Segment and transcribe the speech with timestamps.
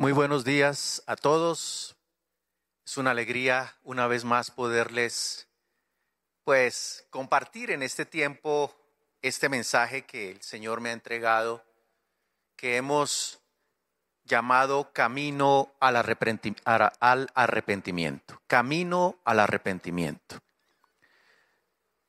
[0.00, 1.94] Muy buenos días a todos.
[2.86, 5.46] Es una alegría una vez más poderles
[6.42, 8.74] pues compartir en este tiempo
[9.20, 11.62] este mensaje que el Señor me ha entregado,
[12.56, 13.42] que hemos
[14.24, 18.40] llamado camino al arrepentimiento.
[18.46, 20.38] Camino al arrepentimiento.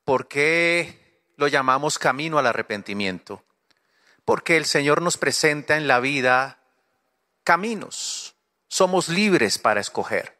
[0.06, 3.44] ¿Por qué lo llamamos camino al arrepentimiento?
[4.24, 6.61] Porque el Señor nos presenta en la vida
[7.44, 8.36] caminos.
[8.68, 10.38] Somos libres para escoger.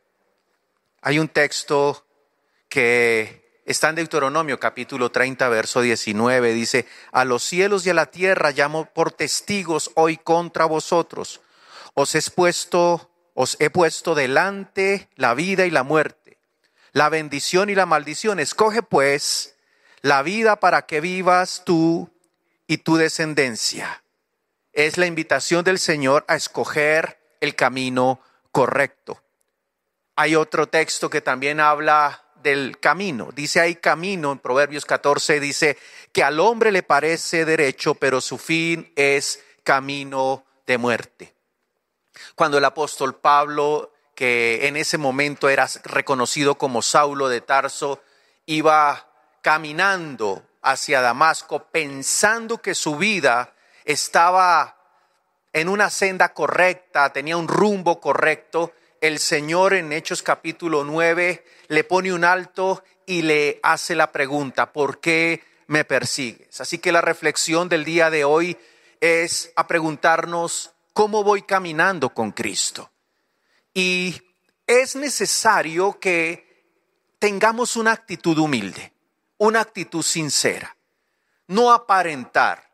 [1.02, 2.06] Hay un texto
[2.68, 6.52] que está en Deuteronomio capítulo 30, verso 19.
[6.52, 11.40] Dice, a los cielos y a la tierra llamo por testigos hoy contra vosotros.
[11.94, 16.38] Os he puesto, os he puesto delante la vida y la muerte,
[16.92, 18.40] la bendición y la maldición.
[18.40, 19.56] Escoge pues
[20.00, 22.10] la vida para que vivas tú
[22.66, 24.01] y tu descendencia
[24.72, 28.20] es la invitación del Señor a escoger el camino
[28.50, 29.22] correcto.
[30.16, 33.30] Hay otro texto que también habla del camino.
[33.34, 35.78] Dice hay camino, en Proverbios 14 dice
[36.12, 41.34] que al hombre le parece derecho, pero su fin es camino de muerte.
[42.34, 48.02] Cuando el apóstol Pablo, que en ese momento era reconocido como Saulo de Tarso,
[48.46, 49.08] iba
[49.40, 53.54] caminando hacia Damasco pensando que su vida
[53.84, 54.76] estaba
[55.52, 61.84] en una senda correcta, tenía un rumbo correcto, el Señor en Hechos capítulo 9 le
[61.84, 66.60] pone un alto y le hace la pregunta, ¿por qué me persigues?
[66.60, 68.56] Así que la reflexión del día de hoy
[69.00, 72.90] es a preguntarnos, ¿cómo voy caminando con Cristo?
[73.74, 74.22] Y
[74.66, 76.52] es necesario que
[77.18, 78.92] tengamos una actitud humilde,
[79.38, 80.76] una actitud sincera,
[81.48, 82.71] no aparentar,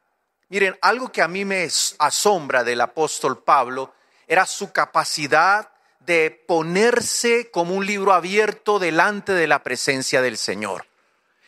[0.50, 1.68] Miren, algo que a mí me
[1.98, 3.92] asombra del apóstol Pablo
[4.26, 10.86] era su capacidad de ponerse como un libro abierto delante de la presencia del Señor.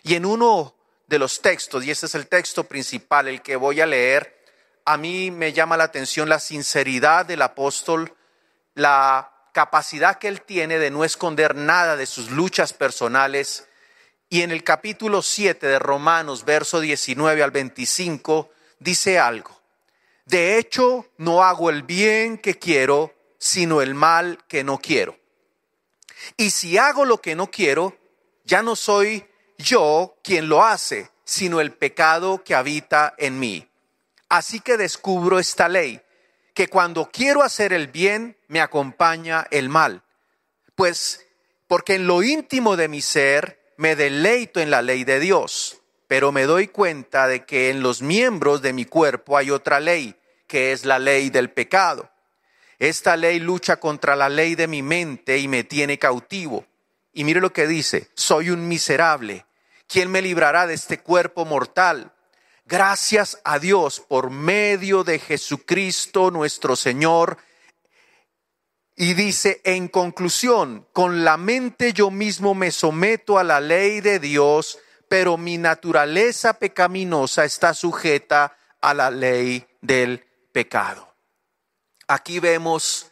[0.03, 0.75] Y en uno
[1.07, 4.45] de los textos, y este es el texto principal, el que voy a leer,
[4.85, 8.15] a mí me llama la atención la sinceridad del apóstol,
[8.75, 13.67] la capacidad que él tiene de no esconder nada de sus luchas personales.
[14.29, 19.61] Y en el capítulo 7 de Romanos, verso 19 al 25, dice algo.
[20.25, 25.17] De hecho, no hago el bien que quiero, sino el mal que no quiero.
[26.37, 27.97] Y si hago lo que no quiero,
[28.45, 29.27] ya no soy
[29.59, 33.69] yo quien lo hace, sino el pecado que habita en mí.
[34.29, 36.01] Así que descubro esta ley,
[36.55, 40.03] que cuando quiero hacer el bien, me acompaña el mal.
[40.75, 41.27] Pues
[41.67, 45.80] porque en lo íntimo de mi ser me deleito en la ley de Dios
[46.11, 50.17] pero me doy cuenta de que en los miembros de mi cuerpo hay otra ley,
[50.49, 52.11] que es la ley del pecado.
[52.81, 56.67] Esta ley lucha contra la ley de mi mente y me tiene cautivo.
[57.13, 59.47] Y mire lo que dice, soy un miserable.
[59.87, 62.13] ¿Quién me librará de este cuerpo mortal?
[62.65, 67.39] Gracias a Dios por medio de Jesucristo nuestro Señor.
[68.97, 74.19] Y dice, en conclusión, con la mente yo mismo me someto a la ley de
[74.19, 81.13] Dios pero mi naturaleza pecaminosa está sujeta a la ley del pecado.
[82.07, 83.11] Aquí vemos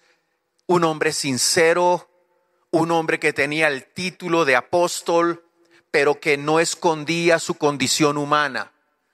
[0.68, 2.08] un hombre sincero,
[2.70, 5.44] un hombre que tenía el título de apóstol,
[5.90, 8.70] pero que no escondía su condición humana,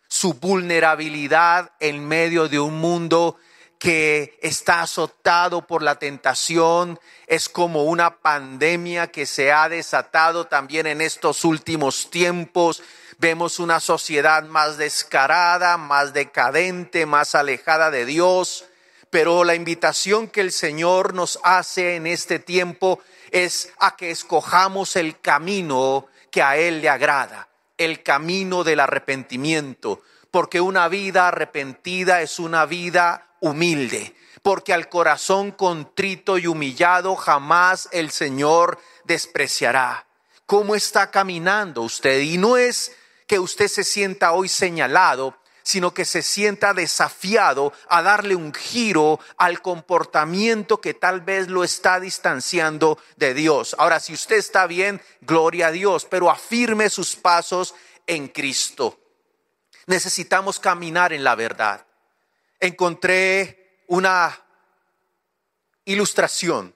[0.06, 3.38] su vulnerabilidad en medio de un mundo
[3.84, 10.86] que está azotado por la tentación, es como una pandemia que se ha desatado también
[10.86, 12.82] en estos últimos tiempos.
[13.18, 18.64] Vemos una sociedad más descarada, más decadente, más alejada de Dios,
[19.10, 23.00] pero la invitación que el Señor nos hace en este tiempo
[23.32, 30.00] es a que escojamos el camino que a Él le agrada, el camino del arrepentimiento,
[30.30, 37.90] porque una vida arrepentida es una vida humilde, porque al corazón contrito y humillado jamás
[37.92, 40.06] el Señor despreciará.
[40.46, 42.20] ¿Cómo está caminando usted?
[42.20, 42.96] Y no es
[43.26, 49.20] que usted se sienta hoy señalado, sino que se sienta desafiado a darle un giro
[49.36, 53.76] al comportamiento que tal vez lo está distanciando de Dios.
[53.78, 57.74] Ahora, si usted está bien, gloria a Dios, pero afirme sus pasos
[58.06, 58.98] en Cristo.
[59.86, 61.86] Necesitamos caminar en la verdad
[62.60, 64.40] encontré una
[65.84, 66.74] ilustración.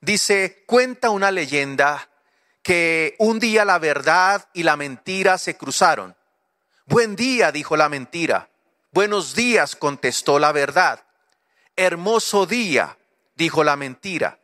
[0.00, 2.08] Dice, cuenta una leyenda
[2.62, 6.16] que un día la verdad y la mentira se cruzaron.
[6.86, 8.50] Buen día, dijo la mentira.
[8.92, 11.04] Buenos días, contestó la verdad.
[11.76, 12.98] Hermoso día,
[13.36, 14.40] dijo la mentira.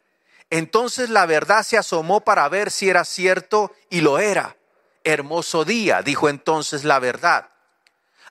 [0.50, 4.56] Entonces la verdad se asomó para ver si era cierto y lo era.
[5.04, 7.50] Hermoso día, dijo entonces la verdad.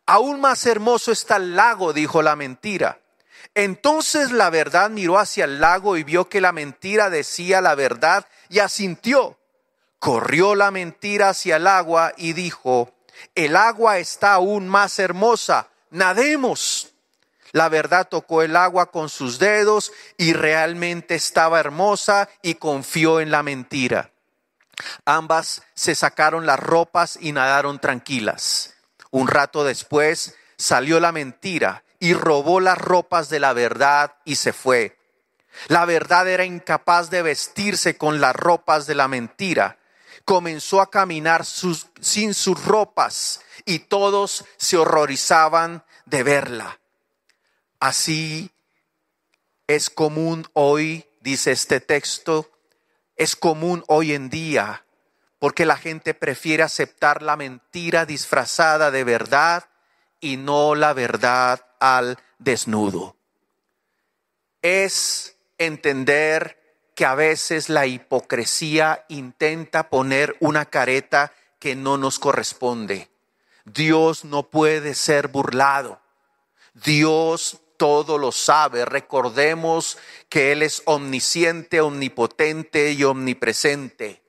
[0.06, 3.00] Aún más hermoso está el lago, dijo la mentira.
[3.54, 8.28] Entonces la verdad miró hacia el lago y vio que la mentira decía la verdad
[8.50, 9.40] y asintió.
[10.00, 12.94] Corrió la mentira hacia el agua y dijo,
[13.34, 16.92] el agua está aún más hermosa, nademos.
[17.54, 23.31] La verdad tocó el agua con sus dedos y realmente estaba hermosa y confió en
[23.31, 24.12] la mentira.
[25.06, 28.75] Ambas se sacaron las ropas y nadaron tranquilas.
[29.15, 34.51] Un rato después salió la mentira y robó las ropas de la verdad y se
[34.51, 35.00] fue.
[35.69, 39.79] La verdad era incapaz de vestirse con las ropas de la mentira.
[40.25, 46.81] Comenzó a caminar sin sus ropas y todos se horrorizaban de verla.
[47.79, 48.51] Así
[49.67, 52.51] es común hoy, dice este texto,
[53.15, 54.85] es común hoy en día,
[55.45, 59.65] porque la gente prefiere aceptar la mentira disfrazada de verdad
[60.19, 63.15] y no la verdad al desnudo.
[64.63, 73.12] Es entender que a veces la hipocresía intenta poner una careta que no nos corresponde.
[73.65, 76.01] Dios no puede ser burlado.
[76.74, 78.83] Dios todo lo sabe.
[78.83, 84.25] Recordemos que Él es omnisciente, omnipotente y omnipresente.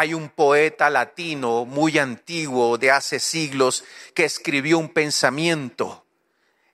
[0.00, 3.82] Hay un poeta latino muy antiguo de hace siglos
[4.14, 6.06] que escribió un pensamiento.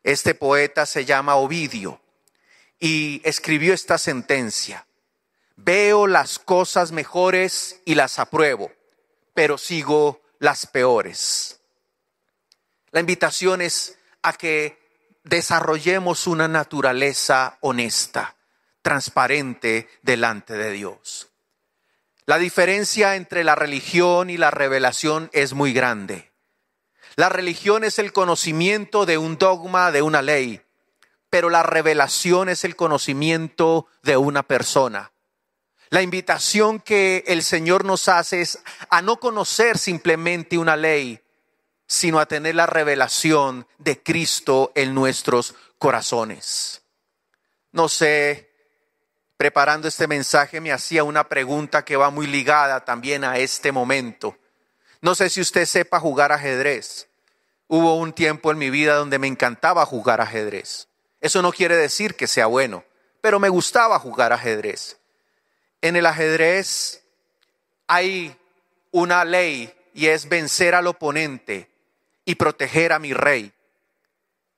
[0.02, 2.02] Este poeta se llama Ovidio
[2.78, 4.86] y escribió esta sentencia.
[5.56, 8.70] Veo las cosas mejores y las apruebo,
[9.32, 11.60] pero sigo las peores.
[12.90, 14.78] La invitación es a que
[15.22, 18.36] desarrollemos una naturaleza honesta,
[18.82, 21.30] transparente delante de Dios.
[22.26, 26.32] La diferencia entre la religión y la revelación es muy grande.
[27.16, 30.62] La religión es el conocimiento de un dogma, de una ley,
[31.28, 35.12] pero la revelación es el conocimiento de una persona.
[35.90, 41.20] La invitación que el Señor nos hace es a no conocer simplemente una ley,
[41.86, 46.82] sino a tener la revelación de Cristo en nuestros corazones.
[47.70, 48.53] No sé,
[49.44, 54.38] preparando este mensaje me hacía una pregunta que va muy ligada también a este momento.
[55.02, 57.08] No sé si usted sepa jugar ajedrez.
[57.68, 60.88] Hubo un tiempo en mi vida donde me encantaba jugar ajedrez.
[61.20, 62.84] Eso no quiere decir que sea bueno,
[63.20, 64.96] pero me gustaba jugar ajedrez.
[65.82, 67.02] En el ajedrez
[67.86, 68.34] hay
[68.92, 71.68] una ley y es vencer al oponente
[72.24, 73.52] y proteger a mi rey.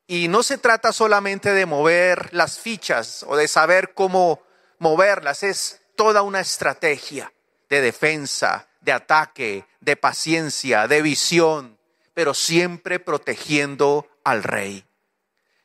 [0.07, 4.46] Y no se trata solamente de mover las fichas o de saber cómo
[4.79, 7.33] moverlas, es toda una estrategia
[7.69, 11.79] de defensa, de ataque, de paciencia, de visión,
[12.15, 14.87] pero siempre protegiendo al rey.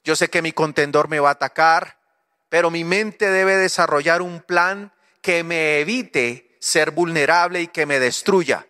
[0.04, 2.00] Yo sé que mi contendor me va a atacar,
[2.50, 4.92] pero mi mente debe desarrollar un plan
[5.22, 8.68] que me evite ser vulnerable y que me destruya.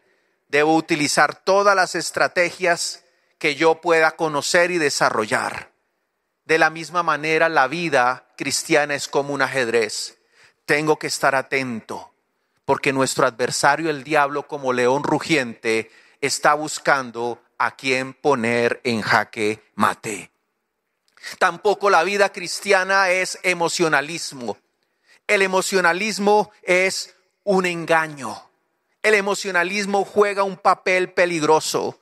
[0.49, 3.03] Debo utilizar todas las estrategias
[3.37, 5.71] que yo pueda conocer y desarrollar.
[6.45, 10.17] De la misma manera, la vida cristiana es como un ajedrez.
[10.65, 12.13] Tengo que estar atento,
[12.65, 15.91] porque nuestro adversario, el diablo, como león rugiente,
[16.21, 20.31] está buscando a quien poner en jaque mate.
[21.37, 24.57] Tampoco la vida cristiana es emocionalismo.
[25.27, 28.49] El emocionalismo es un engaño.
[29.03, 31.99] El emocionalismo juega un papel peligroso.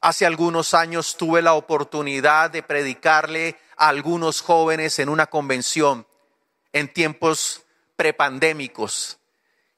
[0.00, 6.06] Hace algunos años tuve la oportunidad de predicarle a algunos jóvenes en una convención
[6.72, 7.62] en tiempos
[7.98, 9.18] prepandémicos.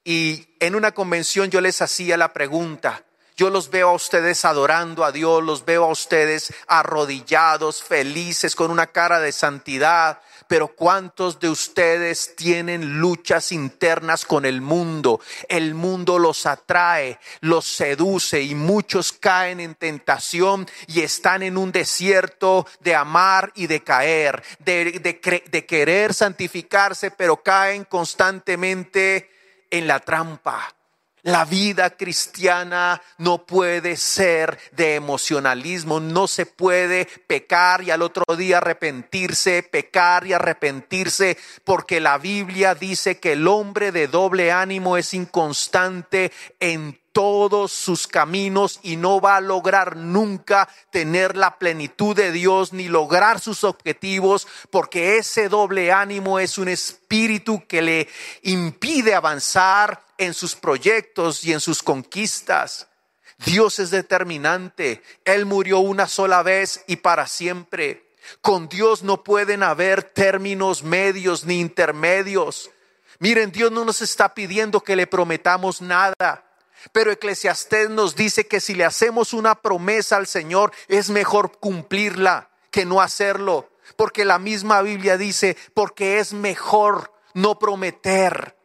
[0.05, 5.03] Y en una convención yo les hacía la pregunta, yo los veo a ustedes adorando
[5.03, 11.39] a Dios, los veo a ustedes arrodillados, felices, con una cara de santidad, pero ¿cuántos
[11.39, 15.21] de ustedes tienen luchas internas con el mundo?
[15.49, 21.71] El mundo los atrae, los seduce y muchos caen en tentación y están en un
[21.71, 29.31] desierto de amar y de caer, de, de querer santificarse, pero caen constantemente
[29.71, 30.75] en la trampa.
[31.23, 38.25] La vida cristiana no puede ser de emocionalismo, no se puede pecar y al otro
[38.37, 44.97] día arrepentirse, pecar y arrepentirse, porque la Biblia dice que el hombre de doble ánimo
[44.97, 52.15] es inconstante en todos sus caminos y no va a lograr nunca tener la plenitud
[52.15, 58.09] de Dios ni lograr sus objetivos porque ese doble ánimo es un espíritu que le
[58.43, 62.89] impide avanzar en sus proyectos y en sus conquistas.
[63.45, 65.03] Dios es determinante.
[65.25, 68.15] Él murió una sola vez y para siempre.
[68.43, 72.71] Con Dios no pueden haber términos medios ni intermedios.
[73.19, 76.47] Miren, Dios no nos está pidiendo que le prometamos nada.
[76.93, 82.51] Pero Eclesiastés nos dice que si le hacemos una promesa al Señor, es mejor cumplirla
[82.71, 83.71] que no hacerlo.
[83.97, 88.60] Porque la misma Biblia dice, porque es mejor no prometer.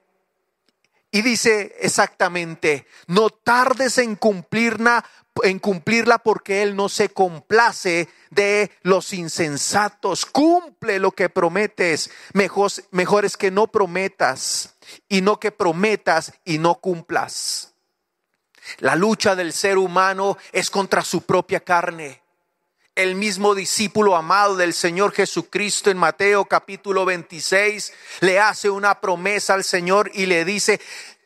[1.15, 5.05] Y dice exactamente, no tardes en cumplirla,
[5.43, 10.25] en cumplirla porque Él no se complace de los insensatos.
[10.25, 12.11] Cumple lo que prometes.
[12.33, 14.75] Mejor, mejor es que no prometas
[15.07, 17.75] y no que prometas y no cumplas.
[18.79, 22.24] La lucha del ser humano es contra su propia carne.
[22.95, 29.53] El mismo discípulo amado del Señor Jesucristo en Mateo capítulo 26 le hace una promesa
[29.53, 30.79] al Señor y le dice,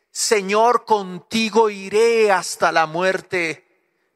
[0.09, 3.67] Señor, contigo iré hasta la muerte.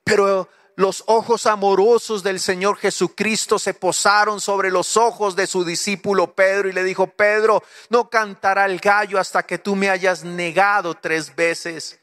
[0.03, 6.33] Pero los ojos amorosos del Señor Jesucristo se posaron sobre los ojos de su discípulo
[6.33, 10.95] Pedro y le dijo, Pedro, no cantará el gallo hasta que tú me hayas negado
[10.95, 11.99] tres veces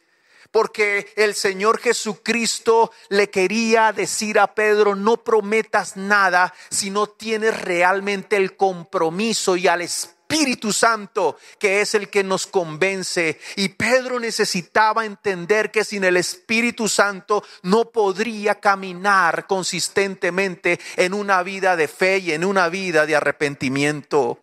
[0.51, 7.61] porque el Señor Jesucristo le quería decir a Pedro, no prometas nada si no tienes
[7.61, 13.41] realmente el compromiso y al Espíritu Santo, que es el que nos convence.
[13.57, 21.43] Y Pedro necesitaba entender que sin el Espíritu Santo no podría caminar consistentemente en una
[21.43, 24.39] vida de fe y en una vida de arrepentimiento.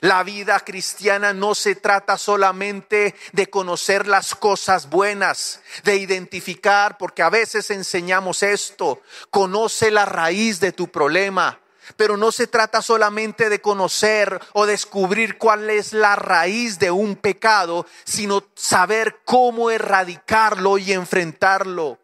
[0.00, 7.22] La vida cristiana no se trata solamente de conocer las cosas buenas, de identificar, porque
[7.22, 11.60] a veces enseñamos esto, conoce la raíz de tu problema,
[11.96, 17.16] pero no se trata solamente de conocer o descubrir cuál es la raíz de un
[17.16, 21.98] pecado, sino saber cómo erradicarlo y enfrentarlo.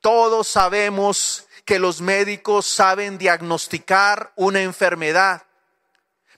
[0.00, 5.44] Todos sabemos que los médicos saben diagnosticar una enfermedad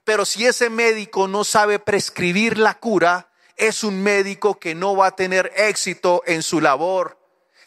[0.05, 5.09] pero si ese médico no sabe prescribir la cura, es un médico que no va
[5.09, 7.19] a tener éxito en su labor.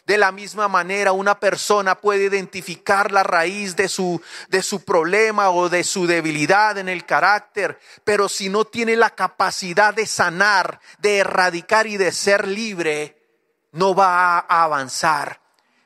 [0.06, 5.50] De la misma manera, una persona puede identificar la raíz de su, de su problema
[5.50, 10.80] o de su debilidad en el carácter, pero si no tiene la capacidad de sanar,
[10.98, 13.18] de erradicar y de ser libre,
[13.72, 15.42] no va a avanzar.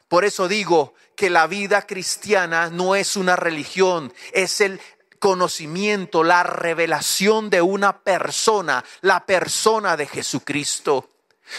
[0.07, 4.81] Por eso digo que la vida cristiana no es una religión, es el
[5.23, 11.11] conocimiento, la revelación de una persona, la persona de Jesucristo.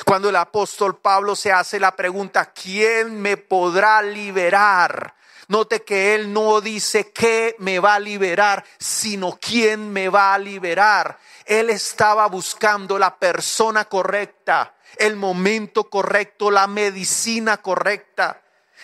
[0.04, 5.16] Cuando el apóstol Pablo se hace la pregunta, ¿quién me podrá liberar?
[5.48, 10.40] Note que él no dice qué me va a liberar, sino quién me va a
[10.40, 11.18] liberar.
[11.46, 18.42] Él estaba buscando la persona correcta, el momento correcto, la medicina correcta.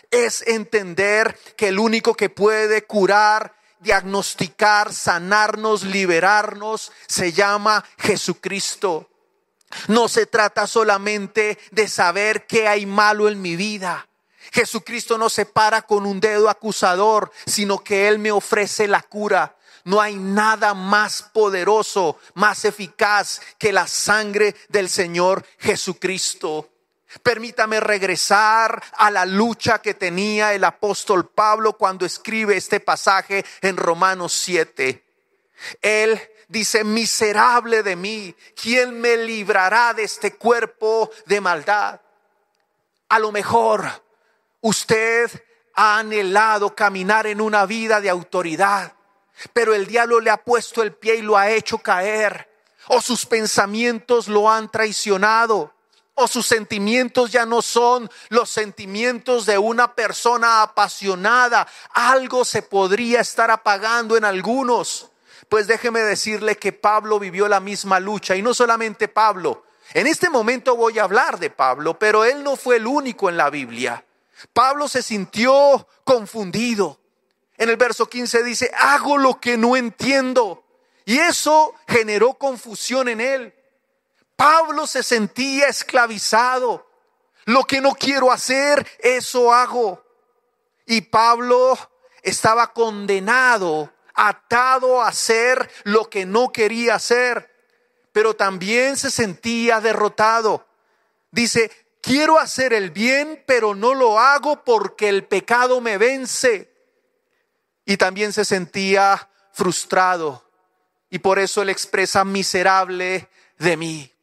[0.09, 9.09] Es entender que el único que puede curar diagnosticar, sanarnos, liberarnos, se llama Jesucristo.
[9.88, 14.07] No se trata solamente de saber qué hay malo en mi vida.
[14.51, 19.55] Jesucristo no se para con un dedo acusador, sino que Él me ofrece la cura.
[19.83, 26.69] No hay nada más poderoso, más eficaz que la sangre del Señor Jesucristo.
[27.23, 33.77] Permítame regresar a la lucha que tenía el apóstol Pablo cuando escribe este pasaje en
[33.77, 35.03] Romanos 7.
[35.81, 41.99] Él dice, miserable de mí, ¿quién me librará de este cuerpo de maldad?
[43.09, 43.89] A lo mejor
[44.61, 45.31] usted
[45.73, 48.93] ha anhelado caminar en una vida de autoridad,
[49.51, 52.47] pero el diablo le ha puesto el pie y lo ha hecho caer,
[52.87, 55.73] o sus pensamientos lo han traicionado
[56.19, 61.67] o sus sentimientos ya no son los sentimientos de una persona apasionada.
[61.93, 65.09] Algo se podría estar apagando en algunos.
[65.47, 69.63] Pues déjeme decirle que Pablo vivió la misma lucha y no solamente Pablo.
[69.93, 73.38] En este momento voy a hablar de Pablo, pero él no fue el único en
[73.38, 74.05] la Biblia.
[74.53, 76.99] Pablo se sintió confundido.
[77.57, 80.63] En el verso 15 dice, hago lo que no entiendo.
[81.05, 83.53] Y eso generó confusión en él.
[84.39, 86.89] Pablo se sentía esclavizado.
[87.43, 90.01] Lo que no quiero hacer, eso hago.
[90.86, 91.77] Y Pablo
[92.24, 97.53] estaba condenado, atado a hacer lo que no quería hacer,
[98.13, 100.65] pero también se sentía derrotado.
[101.31, 101.69] Dice,
[102.01, 106.74] quiero hacer el bien, pero no lo hago porque el pecado me vence.
[107.84, 110.50] Y también se sentía frustrado.
[111.10, 113.27] Y por eso él expresa miserable
[113.58, 114.13] de mí.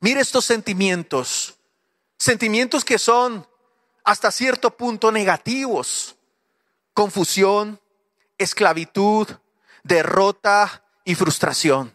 [0.00, 1.56] Mire estos sentimientos.
[2.18, 3.46] Sentimientos que son
[4.04, 6.16] hasta cierto punto negativos.
[6.94, 7.80] Confusión,
[8.38, 9.28] esclavitud,
[9.82, 11.94] derrota y frustración.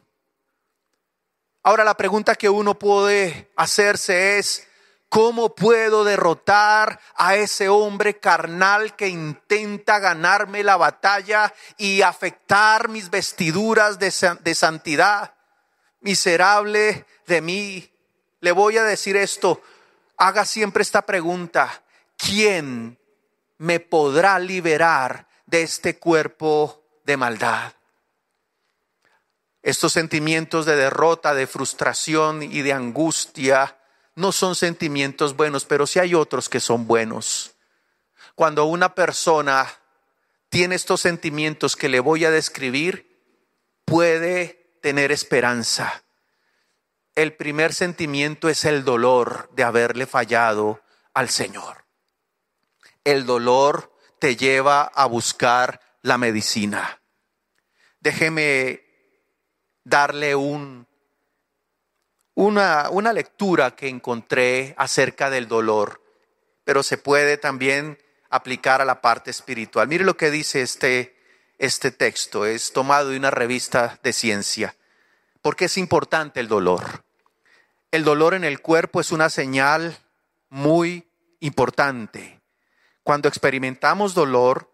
[1.64, 4.68] Ahora la pregunta que uno puede hacerse es,
[5.10, 13.10] ¿cómo puedo derrotar a ese hombre carnal que intenta ganarme la batalla y afectar mis
[13.10, 15.34] vestiduras de, santidad?
[16.02, 17.95] Miserable de mí.
[18.40, 19.62] Le voy a decir esto,
[20.18, 21.84] haga siempre esta pregunta,
[22.18, 23.00] ¿quién
[23.58, 27.74] me podrá liberar de este cuerpo de maldad?
[29.64, 33.80] Estos sentimientos de derrota, de frustración y de angustia
[34.14, 37.56] no son sentimientos buenos, pero sí hay otros que son buenos.
[38.36, 39.68] Cuando una persona
[40.50, 43.20] tiene estos sentimientos que le voy a describir,
[43.86, 46.05] puede tener esperanza.
[47.16, 50.82] El primer sentimiento es el dolor de haberle fallado
[51.14, 51.86] al Señor.
[53.06, 57.02] El dolor te lleva a buscar la medicina.
[58.02, 58.84] Déjeme
[59.86, 60.88] darle un,
[62.34, 66.02] una, una lectura que encontré acerca del dolor,
[66.66, 67.98] pero se puede también
[68.30, 69.88] aplicar a la parte espiritual.
[69.88, 71.16] Mire lo que dice este,
[71.60, 74.76] este texto, es tomado de una revista de ciencia.
[75.42, 77.05] porque es importante el dolor?
[77.96, 79.98] El dolor en el cuerpo es una señal
[80.50, 81.08] muy
[81.40, 82.42] importante.
[83.04, 84.70] Cuando experimentamos dolor,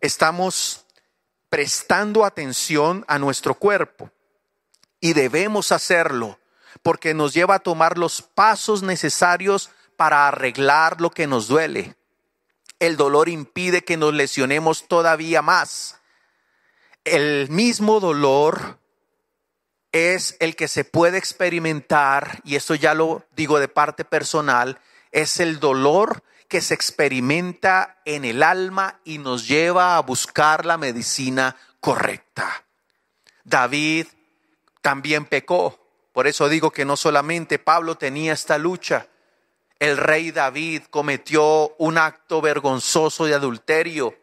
[0.00, 0.84] estamos
[1.48, 4.10] prestando atención a nuestro cuerpo
[4.98, 6.40] y debemos hacerlo
[6.82, 11.94] porque nos lleva a tomar los pasos necesarios para arreglar lo que nos duele.
[12.80, 16.00] El dolor impide que nos lesionemos todavía más.
[17.04, 18.80] El mismo dolor
[19.96, 24.80] es el que se puede experimentar, y esto ya lo digo de parte personal,
[25.12, 30.76] es el dolor que se experimenta en el alma y nos lleva a buscar la
[30.76, 32.64] medicina correcta.
[33.44, 34.06] David
[34.82, 35.78] también pecó.
[36.12, 39.08] Por eso digo que no solamente Pablo tenía esta lucha,
[39.78, 44.14] el rey David cometió un acto vergonzoso de adulterio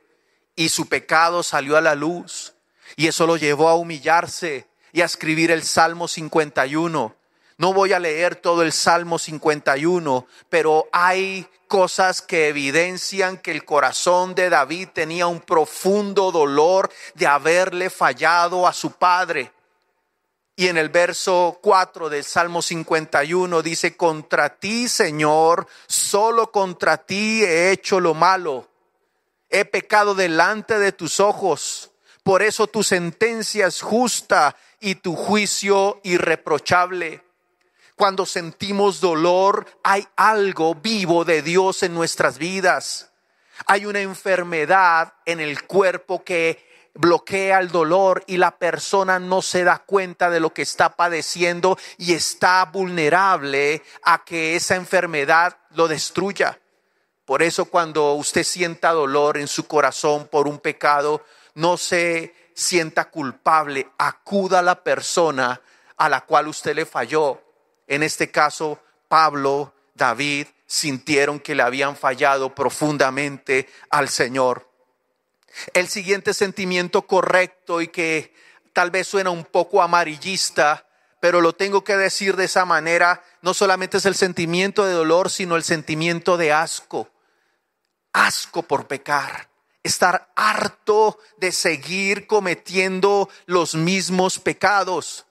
[0.55, 2.55] y su pecado salió a la luz
[2.95, 7.15] y eso lo llevó a humillarse y a escribir el Salmo 51.
[7.57, 13.65] No voy a leer todo el Salmo 51, pero hay cosas que evidencian que el
[13.65, 19.51] corazón de David tenía un profundo dolor de haberle fallado a su padre.
[20.55, 27.43] Y en el verso 4 del Salmo 51 dice, contra ti, Señor, solo contra ti
[27.43, 28.67] he hecho lo malo.
[29.49, 31.89] He pecado delante de tus ojos.
[32.21, 37.23] Por eso tu sentencia es justa y tu juicio irreprochable.
[37.95, 43.11] Cuando sentimos dolor, hay algo vivo de Dios en nuestras vidas.
[43.65, 49.63] Hay una enfermedad en el cuerpo que bloquea el dolor y la persona no se
[49.63, 55.87] da cuenta de lo que está padeciendo y está vulnerable a que esa enfermedad lo
[55.87, 56.59] destruya.
[57.23, 61.23] Por eso cuando usted sienta dolor en su corazón por un pecado,
[61.55, 65.61] no se sienta culpable, acuda a la persona
[65.97, 67.41] a la cual usted le falló.
[67.87, 74.69] En este caso, Pablo, David, sintieron que le habían fallado profundamente al Señor.
[75.73, 78.33] El siguiente sentimiento correcto y que
[78.73, 80.87] tal vez suena un poco amarillista,
[81.19, 85.29] pero lo tengo que decir de esa manera, no solamente es el sentimiento de dolor,
[85.29, 87.09] sino el sentimiento de asco.
[88.11, 89.47] Asco por pecar,
[89.83, 95.25] estar harto de seguir cometiendo los mismos pecados.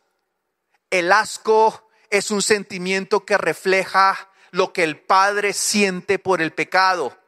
[0.91, 7.19] El asco es un sentimiento que refleja lo que el Padre siente por el pecado.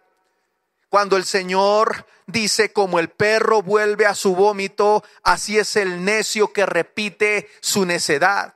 [0.91, 6.53] Cuando el Señor dice, como el perro vuelve a su vómito, así es el necio
[6.53, 8.55] que repite su necedad.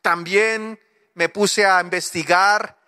[0.00, 0.80] También
[1.14, 2.79] me puse a investigar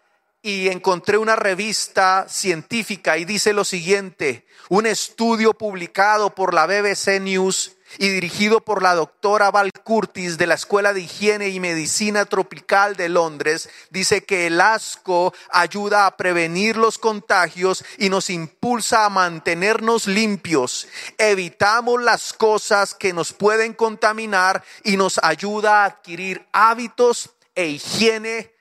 [0.42, 7.20] y encontré una revista científica y dice lo siguiente, un estudio publicado por la BBC
[7.20, 12.24] News y dirigido por la doctora Val Curtis de la Escuela de Higiene y Medicina
[12.24, 19.04] Tropical de Londres, dice que el asco ayuda a prevenir los contagios y nos impulsa
[19.04, 20.88] a mantenernos limpios.
[21.18, 28.51] Evitamos las cosas que nos pueden contaminar y nos ayuda a adquirir hábitos e higiene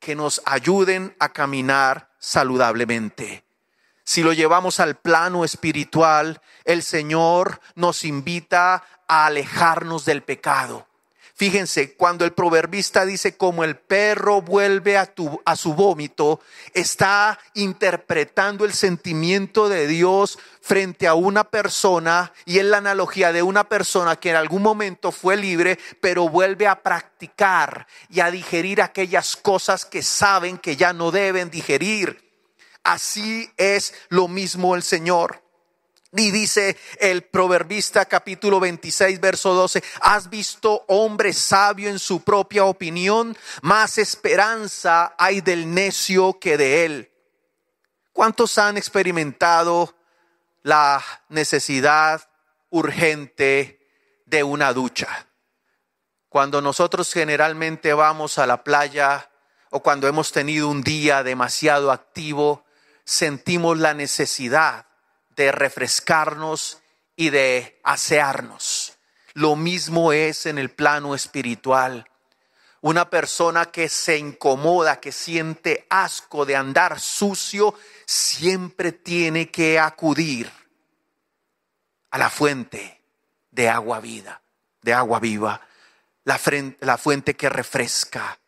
[0.00, 3.44] que nos ayuden a caminar saludablemente.
[4.02, 10.88] Si lo llevamos al plano espiritual, el Señor nos invita a alejarnos del pecado.
[11.40, 16.38] Fíjense, cuando el proverbista dice como el perro vuelve a, tu, a su vómito,
[16.74, 23.42] está interpretando el sentimiento de Dios frente a una persona y es la analogía de
[23.42, 28.82] una persona que en algún momento fue libre, pero vuelve a practicar y a digerir
[28.82, 32.22] aquellas cosas que saben que ya no deben digerir.
[32.84, 35.40] Así es lo mismo el Señor.
[36.12, 42.64] Y dice el proverbista capítulo 26, verso 12, ¿has visto hombre sabio en su propia
[42.64, 43.36] opinión?
[43.62, 47.12] Más esperanza hay del necio que de él.
[48.12, 49.94] ¿Cuántos han experimentado
[50.62, 52.28] la necesidad
[52.70, 53.86] urgente
[54.26, 55.28] de una ducha?
[56.28, 59.30] Cuando nosotros generalmente vamos a la playa
[59.70, 62.64] o cuando hemos tenido un día demasiado activo,
[63.04, 64.89] sentimos la necesidad
[65.40, 66.82] de refrescarnos
[67.16, 68.98] y de asearnos.
[69.32, 72.06] Lo mismo es en el plano espiritual.
[72.82, 77.74] Una persona que se incomoda, que siente asco de andar sucio,
[78.04, 80.52] siempre tiene que acudir
[82.10, 83.00] a la fuente
[83.50, 84.42] de agua vida,
[84.82, 85.62] de agua viva,
[86.24, 86.38] la,
[86.80, 88.38] la fuente que refresca,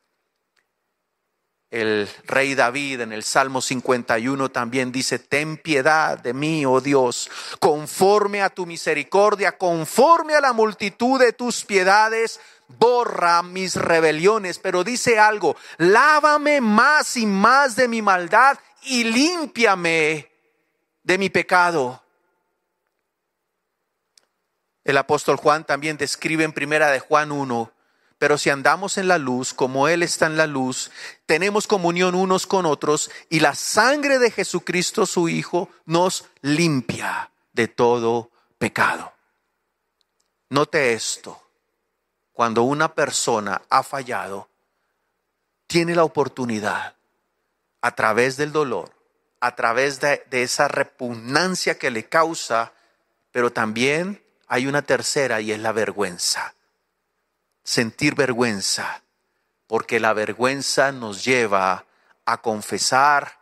[1.73, 7.31] el rey David en el Salmo 51 también dice, ten piedad de mí, oh Dios,
[7.61, 14.59] conforme a tu misericordia, conforme a la multitud de tus piedades, borra mis rebeliones.
[14.59, 20.31] Pero dice algo, lávame más y más de mi maldad y límpiame
[21.03, 22.03] de mi pecado.
[24.85, 27.73] El apóstol Juan también describe en primera de Juan 1,
[28.23, 30.93] pero si andamos en la luz, como Él está en la luz,
[31.27, 37.67] tenemos comunión unos con otros y la sangre de Jesucristo, su Hijo, nos limpia de
[37.67, 39.13] todo pecado.
[40.51, 41.43] Note esto,
[42.31, 44.49] cuando una persona ha fallado,
[45.67, 46.95] tiene la oportunidad
[47.81, 48.93] a través del dolor,
[49.41, 52.73] a través de, de esa repugnancia que le causa,
[53.33, 56.55] pero también hay una tercera y es la vergüenza
[57.62, 59.03] sentir vergüenza,
[59.66, 61.87] porque la vergüenza nos lleva
[62.25, 63.38] a confesar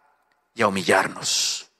[0.55, 1.71] y a humillarnos.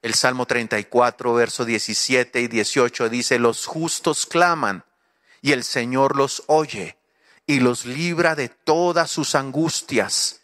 [0.00, 4.84] El Salmo 34, verso 17 y 18 dice, los justos claman
[5.42, 6.96] y el Señor los oye
[7.46, 10.42] y los libra de todas sus angustias.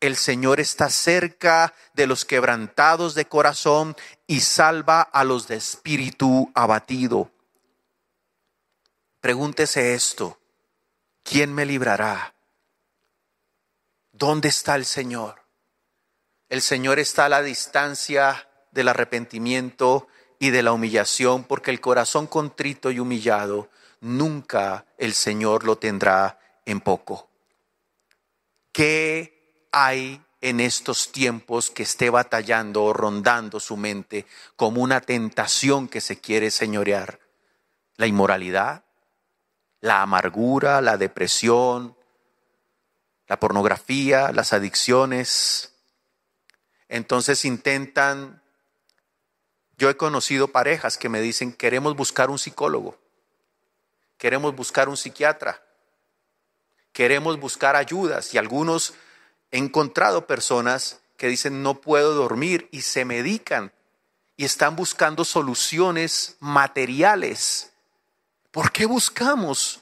[0.00, 6.50] El Señor está cerca de los quebrantados de corazón y salva a los de espíritu
[6.54, 7.30] abatido.
[9.20, 10.38] Pregúntese esto.
[11.22, 12.34] ¿Quién me librará?
[14.12, 15.42] ¿Dónde está el Señor?
[16.48, 20.08] El Señor está a la distancia del arrepentimiento
[20.38, 26.38] y de la humillación, porque el corazón contrito y humillado nunca el Señor lo tendrá
[26.66, 27.28] en poco.
[28.72, 35.88] ¿Qué hay en estos tiempos que esté batallando o rondando su mente como una tentación
[35.88, 37.20] que se quiere señorear?
[37.96, 38.84] ¿La inmoralidad?
[39.82, 41.96] La amargura, la depresión,
[43.26, 45.74] la pornografía, las adicciones.
[46.88, 48.40] Entonces intentan,
[49.76, 52.96] yo he conocido parejas que me dicen, queremos buscar un psicólogo,
[54.18, 55.62] queremos buscar un psiquiatra,
[56.92, 58.94] queremos buscar ayudas y algunos
[59.50, 63.72] he encontrado personas que dicen, no puedo dormir y se medican
[64.36, 67.71] y están buscando soluciones materiales
[68.52, 69.80] ¿Por qué buscamos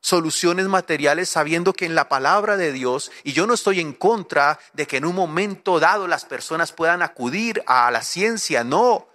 [0.00, 4.58] soluciones materiales sabiendo que en la palabra de Dios, y yo no estoy en contra
[4.72, 9.06] de que en un momento dado las personas puedan acudir a la ciencia, no,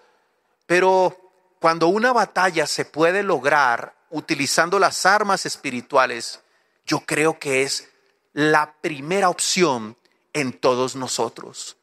[0.65, 1.17] pero
[1.59, 6.41] cuando una batalla se puede lograr utilizando las armas espirituales,
[6.85, 7.89] yo creo que es
[8.31, 9.97] la primera opción
[10.31, 11.75] en todos nosotros.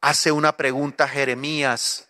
[0.00, 2.08] Hace una pregunta Jeremías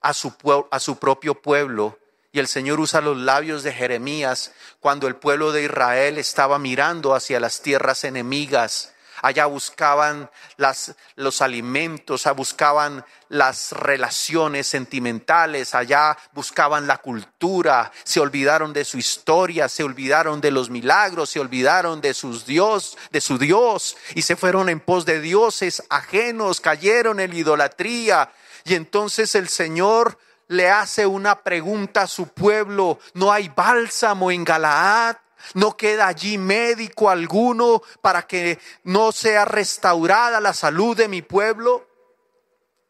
[0.00, 0.32] a su,
[0.70, 1.98] a su propio pueblo
[2.32, 7.14] y el Señor usa los labios de Jeremías cuando el pueblo de Israel estaba mirando
[7.14, 16.86] hacia las tierras enemigas, Allá buscaban las, los alimentos, buscaban las relaciones sentimentales, allá buscaban
[16.86, 22.14] la cultura, se olvidaron de su historia, se olvidaron de los milagros, se olvidaron de
[22.14, 23.96] sus Dios, de su Dios.
[24.14, 28.32] Y se fueron en pos de dioses ajenos, cayeron en idolatría.
[28.64, 34.44] Y entonces el Señor le hace una pregunta a su pueblo, ¿no hay bálsamo en
[34.44, 35.16] Galaad?
[35.54, 41.86] No queda allí médico alguno para que no sea restaurada la salud de mi pueblo.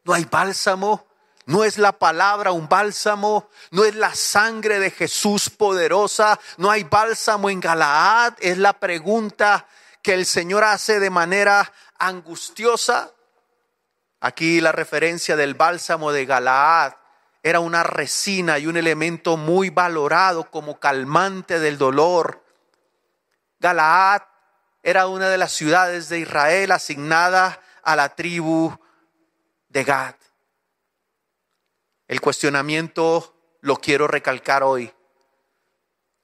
[0.05, 1.07] No hay bálsamo.
[1.47, 6.85] No es la palabra un bálsamo, no es la sangre de Jesús poderosa, no hay
[6.85, 9.66] bálsamo en Galaad, es la pregunta
[10.03, 13.14] que el Señor hace de manera angustiosa.
[14.21, 16.92] Aquí la referencia del bálsamo de Galaad
[17.42, 22.44] era una resina y un elemento muy valorado como calmante del dolor.
[23.59, 24.22] Galaad
[24.83, 28.77] era una de las ciudades de Israel asignada a la tribu
[29.68, 30.14] de Gad.
[32.07, 34.92] El cuestionamiento lo quiero recalcar hoy.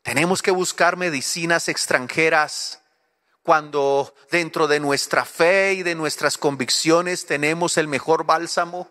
[0.02, 2.82] Tenemos que buscar medicinas extranjeras
[3.42, 8.90] cuando dentro de nuestra fe y de nuestras convicciones tenemos el mejor bálsamo.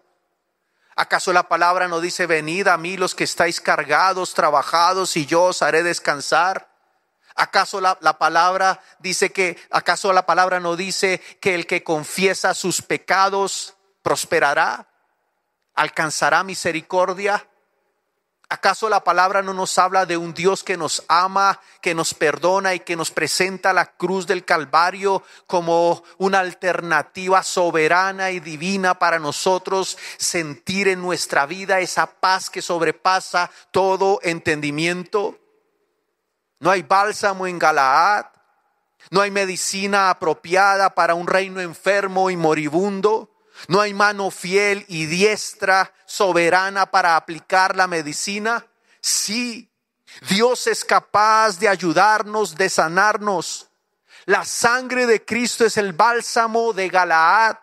[0.95, 5.43] ¿Acaso la palabra no dice, venid a mí los que estáis cargados, trabajados, y yo
[5.43, 6.69] os haré descansar?
[7.35, 12.53] ¿Acaso la, la, palabra dice que, acaso la palabra no dice que el que confiesa
[12.53, 14.87] sus pecados prosperará?
[15.73, 17.47] ¿Alcanzará misericordia?
[18.53, 22.75] ¿Acaso la palabra no nos habla de un Dios que nos ama, que nos perdona
[22.75, 29.17] y que nos presenta la cruz del Calvario como una alternativa soberana y divina para
[29.17, 35.39] nosotros sentir en nuestra vida esa paz que sobrepasa todo entendimiento?
[36.59, 38.27] No hay bálsamo en Galaad,
[39.09, 43.32] no hay medicina apropiada para un reino enfermo y moribundo.
[43.67, 48.65] No hay mano fiel y diestra soberana para aplicar la medicina.
[49.01, 49.69] Sí,
[50.29, 53.69] Dios es capaz de ayudarnos, de sanarnos.
[54.25, 57.57] La sangre de Cristo es el bálsamo de Galaad.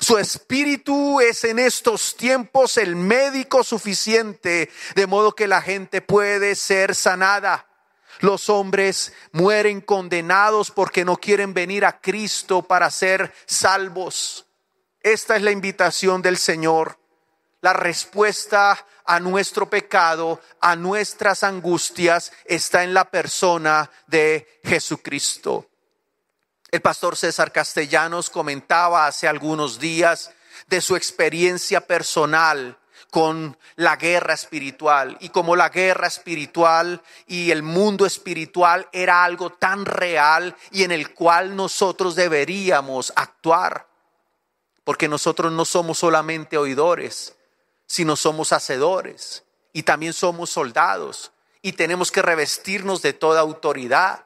[0.00, 6.54] Su espíritu es en estos tiempos el médico suficiente, de modo que la gente puede
[6.54, 7.66] ser sanada.
[8.20, 14.47] Los hombres mueren condenados porque no quieren venir a Cristo para ser salvos.
[15.02, 16.98] Esta es la invitación del Señor,
[17.60, 25.68] la respuesta a nuestro pecado, a nuestras angustias, está en la persona de Jesucristo.
[26.70, 30.32] El pastor César Castellanos comentaba hace algunos días
[30.66, 32.76] de su experiencia personal
[33.10, 39.50] con la guerra espiritual y como la guerra espiritual y el mundo espiritual era algo
[39.50, 43.87] tan real y en el cual nosotros deberíamos actuar
[44.88, 47.34] porque nosotros no somos solamente oidores,
[47.86, 54.24] sino somos hacedores y también somos soldados y tenemos que revestirnos de toda autoridad.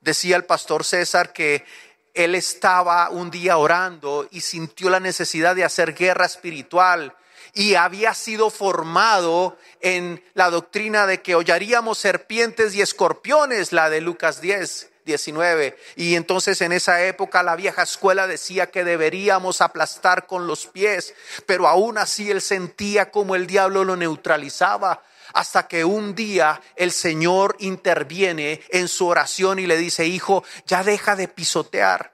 [0.00, 1.64] Decía el pastor César que
[2.12, 7.14] él estaba un día orando y sintió la necesidad de hacer guerra espiritual
[7.52, 14.00] y había sido formado en la doctrina de que hollaríamos serpientes y escorpiones, la de
[14.00, 14.90] Lucas 10.
[15.04, 15.76] 19.
[15.96, 21.14] Y entonces en esa época la vieja escuela decía que deberíamos aplastar con los pies,
[21.46, 25.02] pero aún así él sentía como el diablo lo neutralizaba
[25.34, 30.84] hasta que un día el Señor interviene en su oración y le dice, hijo, ya
[30.84, 32.12] deja de pisotear.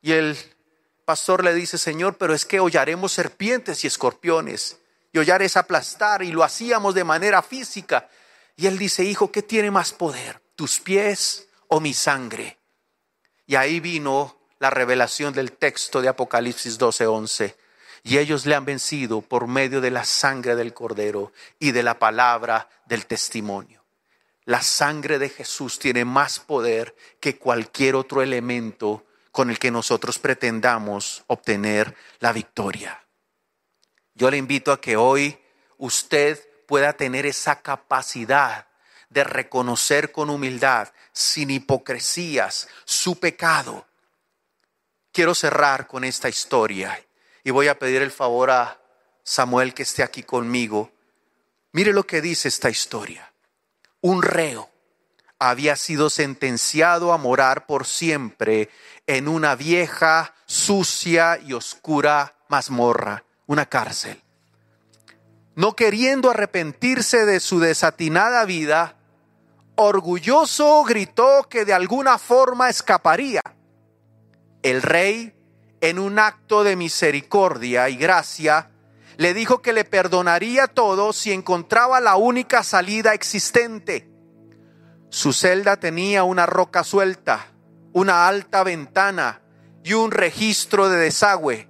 [0.00, 0.38] Y el
[1.04, 4.78] pastor le dice, Señor, pero es que hollaremos serpientes y escorpiones.
[5.12, 8.08] Y hollar es aplastar y lo hacíamos de manera física.
[8.54, 10.40] Y él dice, hijo, ¿qué tiene más poder?
[10.54, 12.58] ¿Tus pies o mi sangre.
[13.46, 17.56] Y ahí vino la revelación del texto de Apocalipsis 12:11.
[18.02, 21.98] Y ellos le han vencido por medio de la sangre del cordero y de la
[21.98, 23.84] palabra del testimonio.
[24.44, 30.18] La sangre de Jesús tiene más poder que cualquier otro elemento con el que nosotros
[30.18, 33.04] pretendamos obtener la victoria.
[34.14, 35.38] Yo le invito a que hoy
[35.76, 38.66] usted pueda tener esa capacidad
[39.10, 43.84] de reconocer con humildad, sin hipocresías, su pecado.
[45.10, 47.04] Quiero cerrar con esta historia
[47.42, 48.80] y voy a pedir el favor a
[49.24, 50.92] Samuel que esté aquí conmigo.
[51.72, 53.32] Mire lo que dice esta historia.
[54.00, 54.70] Un reo
[55.40, 58.70] había sido sentenciado a morar por siempre
[59.08, 64.22] en una vieja, sucia y oscura mazmorra, una cárcel.
[65.56, 68.97] No queriendo arrepentirse de su desatinada vida,
[69.78, 73.40] orgulloso gritó que de alguna forma escaparía.
[74.62, 75.34] El rey,
[75.80, 78.72] en un acto de misericordia y gracia,
[79.16, 84.10] le dijo que le perdonaría todo si encontraba la única salida existente.
[85.10, 87.46] Su celda tenía una roca suelta,
[87.92, 89.42] una alta ventana
[89.84, 91.68] y un registro de desagüe.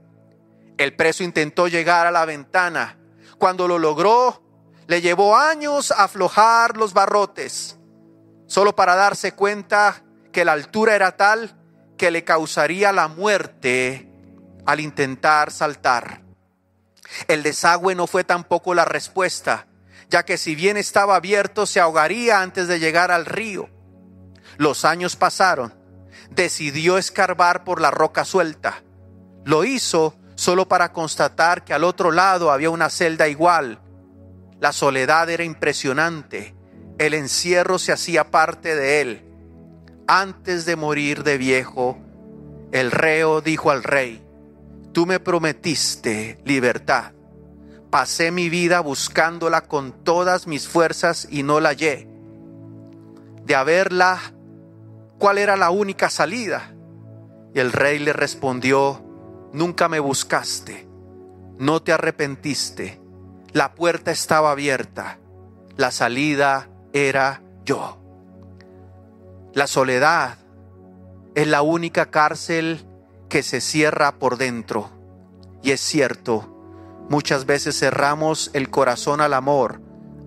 [0.79, 2.99] El preso intentó llegar a la ventana.
[3.39, 4.43] Cuando lo logró,
[4.87, 7.78] le llevó años aflojar los barrotes,
[8.49, 11.55] solo para darse cuenta que la altura era tal
[11.97, 14.11] que le causaría la muerte
[14.67, 16.23] al intentar saltar.
[17.29, 19.67] El desagüe no fue tampoco la respuesta,
[20.11, 23.69] ya que si bien estaba abierto se ahogaría antes de llegar al río.
[24.57, 25.75] Los años pasaron,
[26.31, 28.83] decidió escarbar por la roca suelta.
[29.45, 33.81] Lo hizo solo para constatar que al otro lado había una celda igual.
[34.61, 36.55] La soledad era impresionante,
[36.99, 39.29] el encierro se hacía parte de él
[40.09, 41.99] antes de morir de viejo,
[42.73, 44.25] el reo dijo al rey,
[44.93, 47.13] tú me prometiste libertad.
[47.91, 52.09] Pasé mi vida buscándola con todas mis fuerzas y no la hallé.
[53.45, 54.19] De haberla,
[55.19, 56.75] ¿cuál era la única salida?
[57.55, 59.05] Y el rey le respondió,
[59.53, 60.89] nunca me buscaste,
[61.59, 62.99] no te arrepentiste,
[63.53, 65.19] la puerta estaba abierta,
[65.77, 67.99] la salida era yo.
[69.55, 70.39] La soledad
[71.35, 72.85] es la única cárcel
[73.29, 74.91] que se cierra por dentro.
[75.63, 79.81] Y es cierto, muchas veces cerramos el corazón al amor,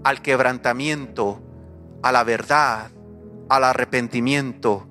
[0.04, 1.41] al quebrantamiento,
[2.04, 2.91] a la verdad,
[3.50, 4.88] al arrepentimiento.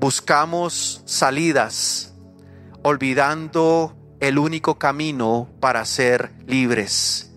[0.00, 2.14] Buscamos salidas,
[2.82, 7.32] olvidando el único camino para ser libres,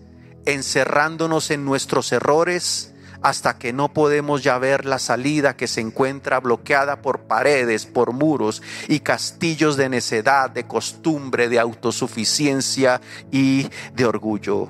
[0.46, 2.91] encerrándonos en nuestros errores
[3.22, 8.12] hasta que no podemos ya ver la salida que se encuentra bloqueada por paredes, por
[8.12, 14.68] muros y castillos de necedad, de costumbre, de autosuficiencia y de orgullo.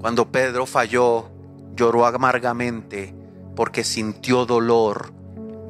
[0.00, 1.30] Cuando Pedro falló,
[1.74, 3.14] lloró amargamente
[3.56, 5.12] porque sintió dolor